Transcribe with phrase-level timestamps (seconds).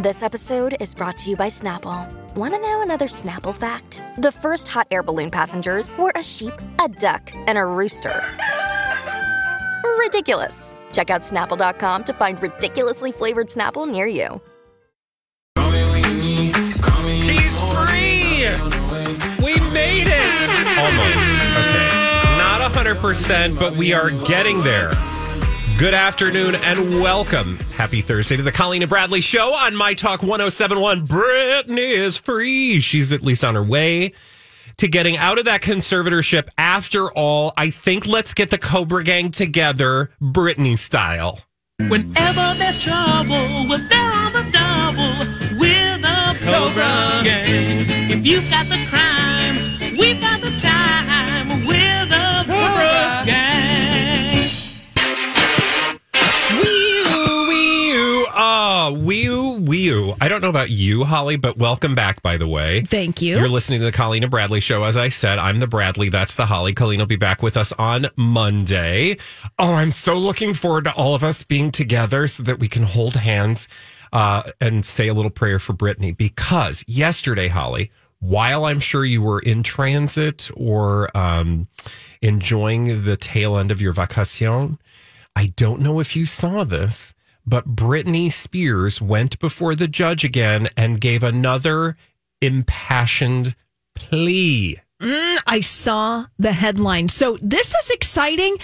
[0.00, 2.12] This episode is brought to you by Snapple.
[2.34, 4.02] Want to know another Snapple fact?
[4.18, 8.20] The first hot air balloon passengers were a sheep, a duck, and a rooster.
[10.00, 10.74] Ridiculous.
[10.90, 14.40] Check out snapple.com to find ridiculously flavored Snapple near you.
[17.04, 18.50] She's free!
[19.44, 20.76] We made it!
[20.76, 21.18] Almost.
[21.60, 21.88] Okay.
[22.36, 24.90] Not 100%, but we are getting there.
[25.76, 27.58] Good afternoon and welcome.
[27.76, 31.04] Happy Thursday to the Colleen and Bradley Show on My Talk 1071.
[31.04, 32.78] Britney is free.
[32.78, 34.12] She's at least on her way
[34.76, 36.48] to getting out of that conservatorship.
[36.56, 41.40] After all, I think let's get the Cobra Gang together, Britney style.
[41.80, 45.58] Whenever there's trouble, we're there on the double.
[45.58, 48.10] We're the Cobra Gang.
[48.12, 49.23] If you've got the crime,
[60.24, 62.22] I don't know about you, Holly, but welcome back.
[62.22, 63.36] By the way, Thank you.
[63.36, 64.84] You're listening to the Colleen and Bradley show.
[64.84, 66.08] As I said, I'm the Bradley.
[66.08, 66.72] That's the Holly.
[66.72, 69.18] Colleen will be back with us on Monday.
[69.58, 72.84] Oh, I'm so looking forward to all of us being together so that we can
[72.84, 73.68] hold hands
[74.14, 76.16] uh, and say a little prayer for Britney.
[76.16, 81.68] Because yesterday, Holly, while I'm sure you were in transit or um,
[82.22, 84.78] enjoying the tail end of your vacation,
[85.36, 87.13] I don't know if you saw this,
[87.46, 91.96] but Britney Spears went before the judge again and gave another
[92.40, 93.54] impassioned
[93.94, 94.78] plea.
[95.00, 97.08] Mm, I saw the headline.
[97.08, 98.56] So this is exciting.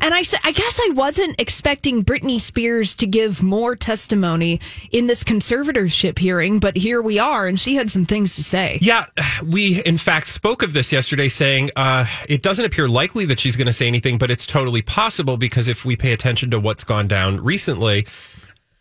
[0.00, 4.60] And I, I guess I wasn't expecting Britney Spears to give more testimony
[4.90, 8.78] in this conservatorship hearing, but here we are, and she had some things to say.
[8.80, 9.06] Yeah,
[9.44, 13.56] we in fact spoke of this yesterday, saying uh, it doesn't appear likely that she's
[13.56, 16.84] going to say anything, but it's totally possible because if we pay attention to what's
[16.84, 18.06] gone down recently,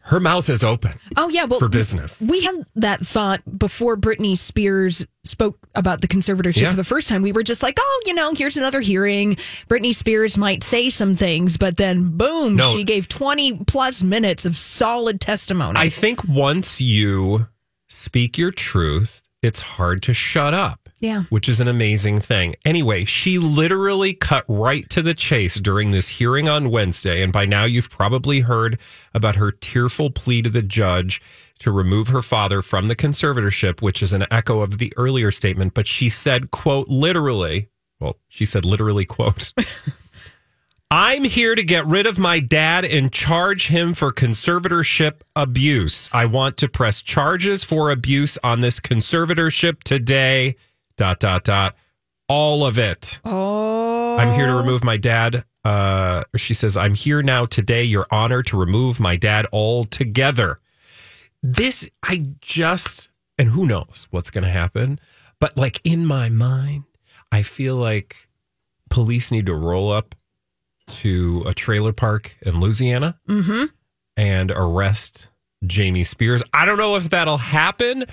[0.08, 1.46] her mouth is open Oh, yeah.
[1.46, 2.20] Well, for business.
[2.22, 6.72] we had that thought before Britney Spears spoke about the conservatorship Yeah.
[6.72, 7.22] for the first time.
[7.22, 9.36] We were just like, oh, you know, here's another hearing.
[9.70, 12.72] Britney Spears might say some things, but then boom, No.
[12.72, 15.78] she gave 20 plus minutes of solid testimony.
[15.80, 17.48] I think once you
[17.90, 20.87] speak your truth, it's hard to shut up.
[21.00, 21.24] Yeah.
[21.30, 22.56] Which is an amazing thing.
[22.66, 27.22] Anyway, she literally cut right to the chase during this hearing on Wednesday.
[27.22, 28.80] And by now, you've probably heard
[29.14, 31.22] about her tearful plea to the judge
[31.60, 35.74] to remove her father from the conservatorship, which is an echo of the earlier statement.
[35.74, 37.70] But she said, quote, literally,
[38.00, 39.54] well, she said literally, quote,
[40.92, 46.10] I'm here to get rid of my dad and charge him for conservatorship abuse.
[46.14, 50.56] I want to press charges for abuse on this conservatorship today.
[50.98, 51.76] Dot dot dot.
[52.28, 53.20] All of it.
[53.26, 54.18] oh.
[54.18, 55.46] I'm here to remove my dad.
[55.64, 60.60] Uh, she says, I'm here now today, Your Honor, to remove my dad altogether.
[61.44, 65.00] This, I just, and who knows what's going to happen,
[65.40, 66.86] but like in my mind,
[67.32, 68.28] I feel like
[68.90, 70.16] police need to roll up
[70.88, 73.20] to a trailer park in Louisiana
[74.18, 75.28] and arrest
[75.66, 76.42] Jamie Spears.
[76.54, 78.06] I don't know if that'll happen,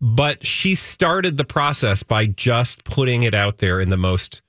[0.00, 4.42] but she started the process by just putting it out there in the most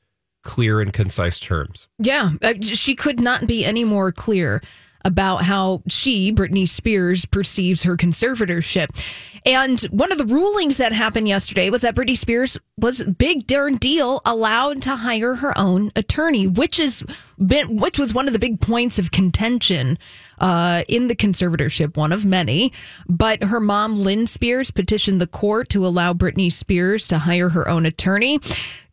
[0.43, 1.87] clear and concise terms.
[1.99, 4.61] Yeah, uh, she could not be any more clear
[5.03, 8.87] about how she, Britney Spears, perceives her conservatorship.
[9.45, 13.75] And one of the rulings that happened yesterday was that Britney Spears was big darn
[13.75, 17.03] deal allowed to hire her own attorney, which is
[17.43, 19.97] been which was one of the big points of contention
[20.39, 22.71] uh, in the conservatorship, one of many.
[23.07, 27.67] But her mom, Lynn Spears, petitioned the court to allow Britney Spears to hire her
[27.67, 28.39] own attorney.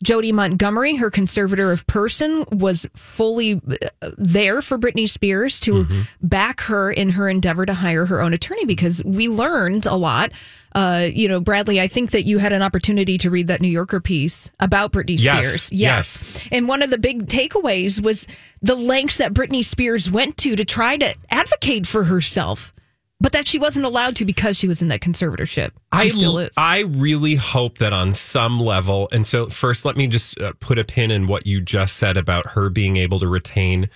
[0.03, 3.61] Jodi Montgomery, her conservator of person, was fully
[4.03, 5.87] uh, there for Britney Spears to
[6.23, 10.33] back her in her endeavor to hire her own attorney because we learned a lot.
[10.75, 13.69] Uh, you know, Bradley, I think that you had an opportunity to read that New
[13.69, 15.73] Yorker piece about Britney Yes, Spears.
[15.73, 16.49] yes.
[16.51, 18.27] And one of the big takeaways was
[18.61, 22.75] the lengths that Britney Spears went to to try to advocate for herself,
[23.21, 25.69] but that she wasn't allowed to because she was in that conservatorship.
[25.71, 26.53] She I still is.
[26.57, 30.81] I really hope that on some level, and so first, let me just uh, put
[30.81, 33.89] a pin in what you just said about her being able to retain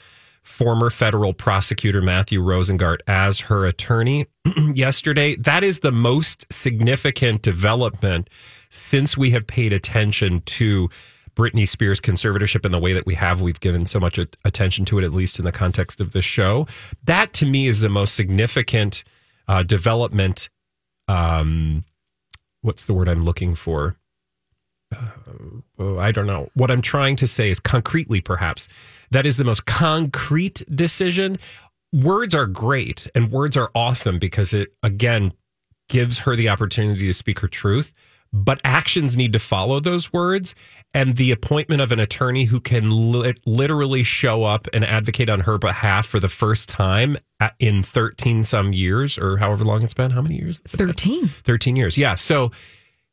[0.49, 4.27] former federal prosecutor Matthew Rosengart as her attorney
[4.75, 5.37] yesterday.
[5.37, 8.29] That is the most significant development
[8.71, 10.89] since we have paid attention to
[11.37, 13.41] Britney Spears conservatorship in the way that we have.
[13.41, 16.67] We've given so much attention to it, at least in the context of this show.
[17.05, 19.05] That to me is the most significant
[19.47, 20.49] uh, development.
[21.07, 21.85] Um,
[22.63, 23.97] what's the word I'm looking for?
[24.93, 26.49] Uh, I don't know.
[26.55, 28.67] What I'm trying to say is concretely, perhaps,
[29.11, 31.39] that is the most concrete decision.
[31.93, 35.33] Words are great and words are awesome because it, again,
[35.89, 37.95] gives her the opportunity to speak her truth
[38.33, 40.55] but actions need to follow those words.
[40.95, 45.41] And the appointment of an attorney who can li- literally show up and advocate on
[45.41, 47.17] her behalf for the first time
[47.59, 50.11] in 13 some years or however long it's been.
[50.11, 50.59] How many years?
[50.67, 51.29] 13.
[51.29, 51.97] 13 years.
[51.97, 52.15] Yeah.
[52.15, 52.51] So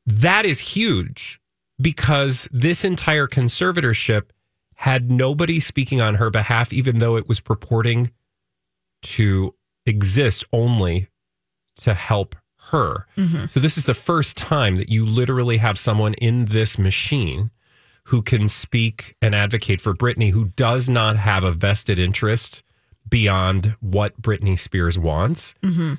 [0.05, 1.39] that is huge
[1.79, 4.23] because this entire conservatorship
[4.75, 8.11] had nobody speaking on her behalf, even though it was purporting
[9.01, 9.55] to
[9.85, 11.07] exist only
[11.77, 12.35] to help
[12.71, 13.05] her.
[13.17, 13.45] Mm-hmm.
[13.47, 17.51] So this is the first time that you literally have someone in this machine
[18.05, 22.63] who can speak and advocate for Britney who does not have a vested interest
[23.07, 25.55] beyond what Britney Spears wants.
[25.61, 25.95] Mm-hmm.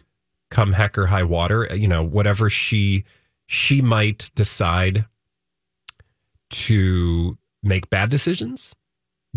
[0.50, 3.04] Come heck or high water, you know, whatever she
[3.46, 5.06] she might decide
[6.50, 8.74] to make bad decisions,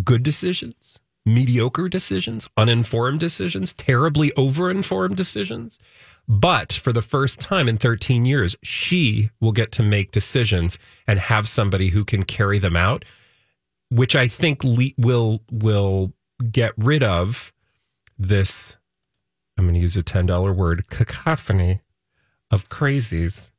[0.03, 5.79] good decisions, mediocre decisions, uninformed decisions, terribly overinformed decisions.
[6.27, 10.77] But for the first time in 13 years, she will get to make decisions
[11.07, 13.03] and have somebody who can carry them out,
[13.89, 16.13] which I think le- will will
[16.51, 17.51] get rid of
[18.17, 18.77] this.
[19.57, 21.81] I'm going to use a $10 word cacophony
[22.51, 23.51] of crazies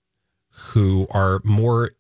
[0.51, 1.91] who are more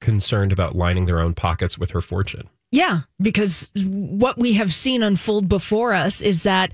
[0.00, 2.48] concerned about lining their own pockets with her fortune.
[2.70, 6.72] Yeah, because what we have seen unfold before us is that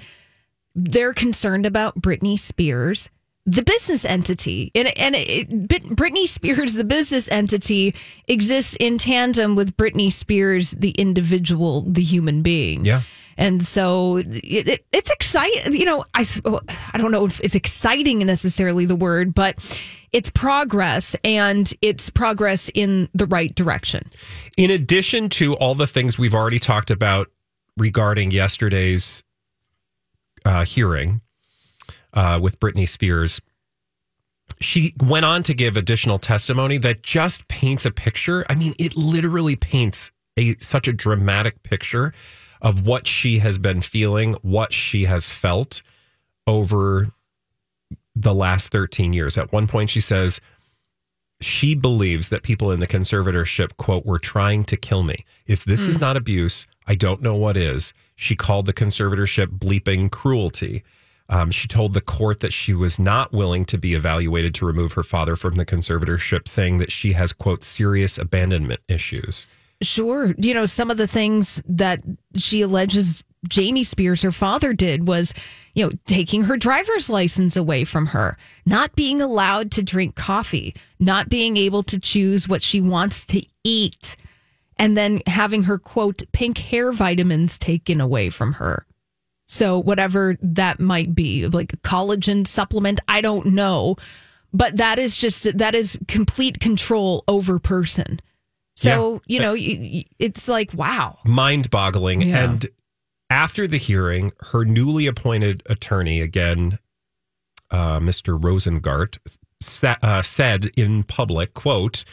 [0.75, 3.11] they're concerned about Britney Spears
[3.47, 4.71] the business entity.
[4.75, 7.95] And and it, Britney Spears the business entity
[8.27, 12.85] exists in tandem with Britney Spears the individual the human being.
[12.85, 13.03] Yeah
[13.37, 16.25] and so it, it, it's exciting you know I
[16.93, 19.57] I don't know if it's exciting necessarily the word but
[20.13, 24.11] it's progress and it's progress in the right direction
[24.57, 27.29] in addition to all the things we've already talked about
[27.77, 29.25] regarding yesterday's
[30.45, 31.21] uh, hearing
[32.13, 33.41] uh, with Britney Spears.
[34.61, 38.45] She went on to give additional testimony that just paints a picture.
[38.49, 42.13] I mean, it literally paints a such a dramatic picture
[42.65, 45.83] of what she has been feeling, what she has felt
[46.47, 47.13] over
[48.17, 49.37] the last 13 years.
[49.37, 50.41] At one point, she says
[51.41, 55.27] she believes that people in the conservatorship, quote, were trying to kill me.
[55.47, 55.89] If this mm.
[55.91, 56.01] is hmm.
[56.01, 57.93] not abuse, I don't know what is.
[58.17, 60.83] She called the conservatorship bleeping cruelty.
[61.29, 64.93] Um, she told the court that she was not willing to be evaluated to remove
[64.93, 69.47] her father from the conservatorship, saying that she has, quote, serious abandonment issues.
[69.85, 70.35] Sure.
[70.39, 72.01] You know, some of the things that
[72.37, 75.35] she alleges Jamie Spears, her father, did was,
[75.75, 80.75] you know, taking her driver's license away from her, not being allowed to drink coffee,
[80.99, 84.17] not being able to choose what she wants to eat,
[84.79, 88.87] and then having her, quote, pink hair vitamins taken away from her.
[89.47, 93.97] So whatever that might be, like a collagen supplement, I don't know.
[94.53, 98.21] But that is just that is complete control over person.
[98.77, 99.35] So, yeah.
[99.35, 99.55] you know,
[100.19, 101.19] it's like wow.
[101.25, 102.45] Mind-boggling yeah.
[102.45, 102.67] and
[103.31, 106.79] after the hearing, her newly appointed attorney again
[107.71, 108.41] uh, Mr.
[108.41, 109.19] Rosengart
[109.61, 112.05] sa- uh, said in public, quote,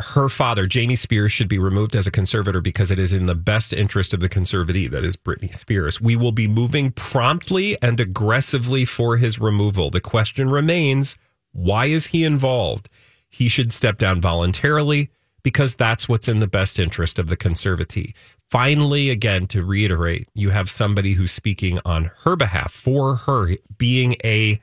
[0.00, 3.34] her father, Jamie Spears, should be removed as a conservator because it is in the
[3.34, 6.00] best interest of the conservatee, that is Britney Spears.
[6.00, 9.90] We will be moving promptly and aggressively for his removal.
[9.90, 11.16] The question remains
[11.52, 12.88] why is he involved?
[13.28, 15.10] He should step down voluntarily
[15.42, 18.14] because that's what's in the best interest of the conservatee.
[18.50, 24.16] Finally, again, to reiterate, you have somebody who's speaking on her behalf for her, being
[24.24, 24.60] a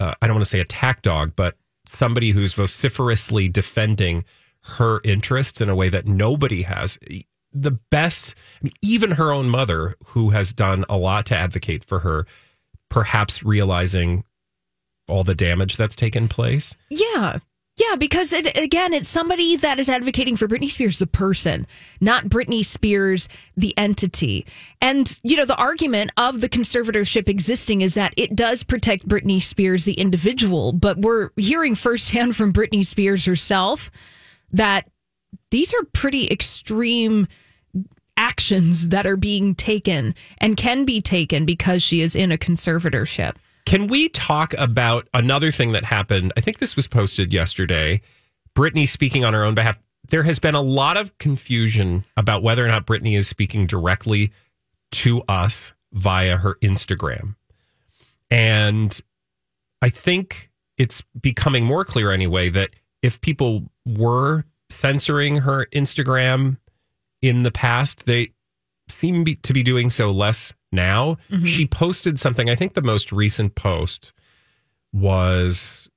[0.00, 1.56] uh, I don't want to say attack dog, but
[1.86, 4.24] somebody who's vociferously defending
[4.62, 6.98] her interests in a way that nobody has.
[7.52, 8.34] The best,
[8.82, 12.26] even her own mother, who has done a lot to advocate for her,
[12.88, 14.24] perhaps realizing
[15.08, 16.76] all the damage that's taken place.
[16.88, 17.38] Yeah.
[17.90, 21.66] Yeah, because it, again, it's somebody that is advocating for Britney Spears, the person,
[22.00, 24.46] not Britney Spears, the entity.
[24.80, 29.42] And, you know, the argument of the conservatorship existing is that it does protect Britney
[29.42, 30.72] Spears, the individual.
[30.72, 33.90] But we're hearing firsthand from Britney Spears herself
[34.52, 34.88] that
[35.50, 37.26] these are pretty extreme
[38.16, 43.34] actions that are being taken and can be taken because she is in a conservatorship.
[43.70, 46.32] Can we talk about another thing that happened?
[46.36, 48.00] I think this was posted yesterday.
[48.56, 49.78] Britney speaking on her own behalf.
[50.08, 54.32] There has been a lot of confusion about whether or not Britney is speaking directly
[54.90, 57.36] to us via her Instagram.
[58.28, 59.00] And
[59.80, 62.70] I think it's becoming more clear anyway that
[63.02, 66.58] if people were censoring her Instagram
[67.22, 68.32] in the past, they
[68.88, 71.16] seem be, to be doing so less now.
[71.30, 71.46] Mm-hmm.
[71.46, 72.48] She posted something.
[72.48, 74.12] I think the most recent post
[74.92, 75.88] was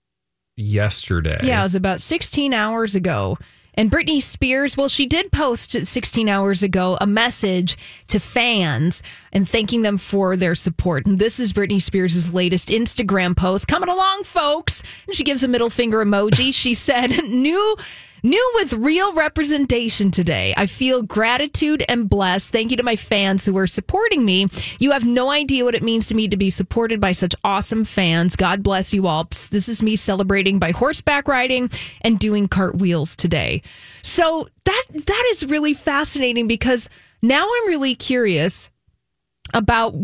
[0.55, 1.39] yesterday.
[1.43, 3.37] Yeah, it was about 16 hours ago.
[3.75, 7.75] And Britney Spears, well, she did post 16 hours ago a message
[8.07, 9.01] to fans
[9.31, 11.07] and thanking them for their support.
[11.07, 13.67] And this is Britney Spears' latest Instagram post.
[13.67, 14.83] Coming along, folks.
[15.07, 16.53] And she gives a middle finger emoji.
[16.53, 17.75] She said, new.
[18.25, 20.53] New with real representation today.
[20.55, 22.53] I feel gratitude and blessed.
[22.53, 24.47] Thank you to my fans who are supporting me.
[24.79, 27.83] You have no idea what it means to me to be supported by such awesome
[27.83, 28.37] fans.
[28.37, 29.25] God bless you all.
[29.25, 33.61] Psst, this is me celebrating by horseback riding and doing cartwheels today.
[34.03, 36.87] So that that is really fascinating because
[37.21, 38.69] now I'm really curious
[39.53, 39.95] about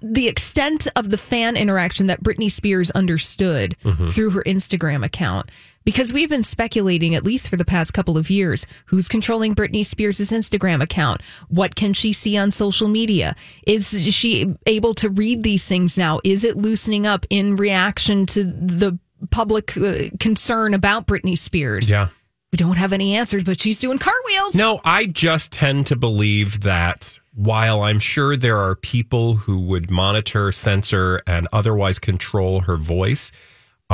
[0.00, 4.06] the extent of the fan interaction that Britney Spears understood mm-hmm.
[4.06, 5.50] through her Instagram account.
[5.84, 9.84] Because we've been speculating, at least for the past couple of years, who's controlling Britney
[9.84, 11.20] Spears' Instagram account?
[11.48, 13.36] What can she see on social media?
[13.66, 16.20] Is she able to read these things now?
[16.24, 18.98] Is it loosening up in reaction to the
[19.30, 21.90] public uh, concern about Britney Spears?
[21.90, 22.08] Yeah.
[22.50, 24.54] We don't have any answers, but she's doing cartwheels.
[24.54, 29.90] No, I just tend to believe that while I'm sure there are people who would
[29.90, 33.32] monitor, censor, and otherwise control her voice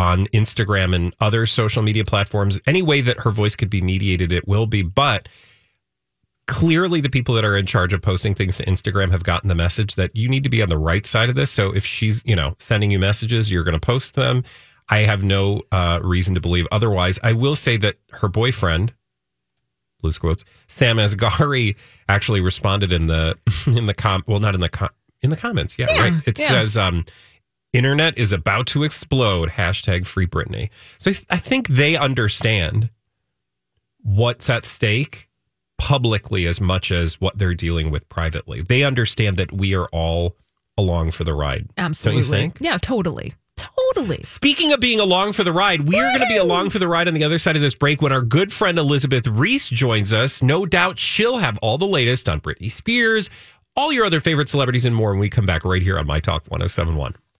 [0.00, 4.32] on Instagram and other social media platforms, any way that her voice could be mediated,
[4.32, 4.80] it will be.
[4.80, 5.28] But
[6.46, 9.54] clearly, the people that are in charge of posting things to Instagram have gotten the
[9.54, 11.50] message that you need to be on the right side of this.
[11.50, 14.42] So if she's, you know, sending you messages, you're going to post them.
[14.88, 17.18] I have no uh, reason to believe otherwise.
[17.22, 18.94] I will say that her boyfriend,
[20.02, 21.76] loose quotes, Sam Asghari
[22.08, 24.88] actually responded in the in the com well not in the com
[25.20, 25.78] in the comments.
[25.78, 26.22] Yeah, right.
[26.26, 26.48] It yeah.
[26.48, 27.04] says um
[27.72, 29.50] internet is about to explode.
[29.50, 30.70] Hashtag free Britney.
[30.98, 32.90] So I, th- I think they understand
[34.02, 35.28] what's at stake
[35.78, 38.62] publicly as much as what they're dealing with privately.
[38.62, 40.36] They understand that we are all
[40.76, 41.68] along for the ride.
[41.76, 42.22] Absolutely.
[42.22, 42.58] Don't you think?
[42.60, 43.34] Yeah, totally.
[43.56, 44.22] Totally.
[44.22, 46.88] Speaking of being along for the ride, we are going to be along for the
[46.88, 50.12] ride on the other side of this break when our good friend Elizabeth Reese joins
[50.12, 50.42] us.
[50.42, 53.28] No doubt she'll have all the latest on Britney Spears,
[53.76, 56.20] all your other favorite celebrities, and more when we come back right here on My
[56.20, 57.14] Talk 1071.